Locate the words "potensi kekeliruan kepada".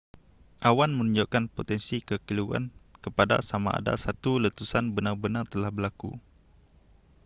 1.55-3.35